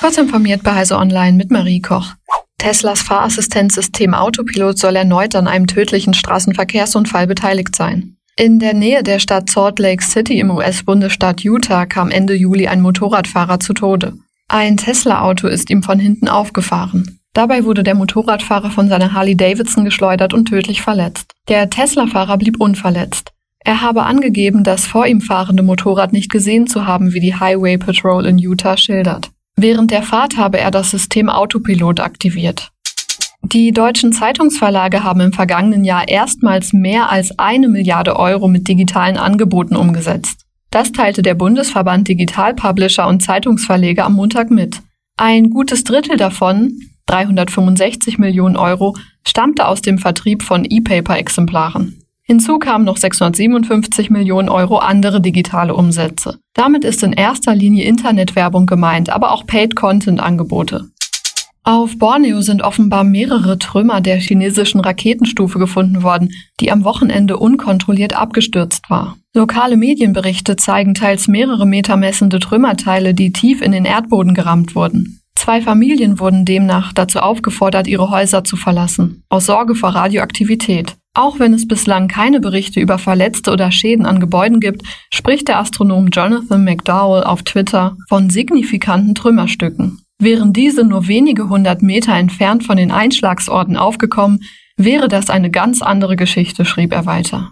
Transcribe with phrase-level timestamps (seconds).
[0.00, 2.14] Kurz informiert bei Heise Online mit Marie Koch.
[2.56, 8.16] Teslas Fahrassistenzsystem Autopilot soll erneut an einem tödlichen Straßenverkehrsunfall beteiligt sein.
[8.36, 12.80] In der Nähe der Stadt Salt Lake City im US-Bundesstaat Utah kam Ende Juli ein
[12.80, 14.14] Motorradfahrer zu Tode.
[14.46, 17.18] Ein Tesla-Auto ist ihm von hinten aufgefahren.
[17.34, 21.32] Dabei wurde der Motorradfahrer von seiner Harley Davidson geschleudert und tödlich verletzt.
[21.48, 23.32] Der Tesla-Fahrer blieb unverletzt.
[23.64, 27.78] Er habe angegeben, das vor ihm fahrende Motorrad nicht gesehen zu haben, wie die Highway
[27.78, 29.30] Patrol in Utah schildert.
[29.60, 32.70] Während der Fahrt habe er das System Autopilot aktiviert.
[33.42, 39.16] Die deutschen Zeitungsverlage haben im vergangenen Jahr erstmals mehr als eine Milliarde Euro mit digitalen
[39.16, 40.42] Angeboten umgesetzt.
[40.70, 44.80] Das teilte der Bundesverband Digital Publisher und Zeitungsverleger am Montag mit.
[45.16, 48.94] Ein gutes Drittel davon, 365 Millionen Euro,
[49.26, 52.04] stammte aus dem Vertrieb von E-Paper-Exemplaren.
[52.30, 56.38] Hinzu kamen noch 657 Millionen Euro andere digitale Umsätze.
[56.52, 60.90] Damit ist in erster Linie Internetwerbung gemeint, aber auch Paid-Content-Angebote.
[61.64, 66.30] Auf Borneo sind offenbar mehrere Trümmer der chinesischen Raketenstufe gefunden worden,
[66.60, 69.16] die am Wochenende unkontrolliert abgestürzt war.
[69.34, 75.20] Lokale Medienberichte zeigen teils mehrere Meter messende Trümmerteile, die tief in den Erdboden gerammt wurden.
[75.34, 80.96] Zwei Familien wurden demnach dazu aufgefordert, ihre Häuser zu verlassen, aus Sorge vor Radioaktivität.
[81.18, 85.58] Auch wenn es bislang keine Berichte über Verletzte oder Schäden an Gebäuden gibt, spricht der
[85.58, 89.98] Astronom Jonathan McDowell auf Twitter von signifikanten Trümmerstücken.
[90.20, 94.44] Wären diese nur wenige hundert Meter entfernt von den Einschlagsorten aufgekommen,
[94.76, 97.50] wäre das eine ganz andere Geschichte, schrieb er weiter.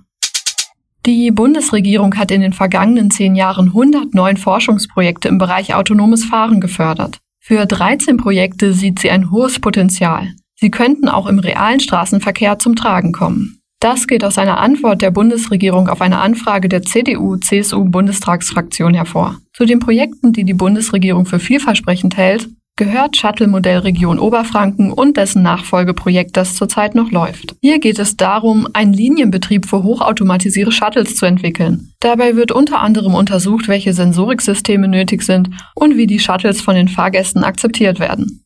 [1.05, 7.19] Die Bundesregierung hat in den vergangenen zehn Jahren 109 Forschungsprojekte im Bereich autonomes Fahren gefördert.
[7.41, 10.35] Für 13 Projekte sieht sie ein hohes Potenzial.
[10.59, 13.59] Sie könnten auch im realen Straßenverkehr zum Tragen kommen.
[13.81, 19.39] Das geht aus einer Antwort der Bundesregierung auf eine Anfrage der CDU-CSU-Bundestagsfraktion hervor.
[19.53, 25.43] Zu den Projekten, die die Bundesregierung für vielversprechend hält, gehört Shuttle-Modell Region Oberfranken und dessen
[25.43, 27.57] Nachfolgeprojekt, das zurzeit noch läuft.
[27.63, 31.93] Hier geht es darum, einen Linienbetrieb für hochautomatisierte Shuttles zu entwickeln.
[32.01, 36.89] Dabei wird unter anderem untersucht, welche Sensoriksysteme nötig sind und wie die Shuttles von den
[36.89, 38.46] Fahrgästen akzeptiert werden.